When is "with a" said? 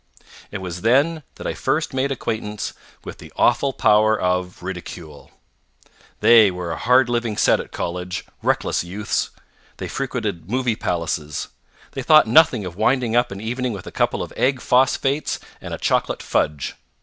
13.73-13.91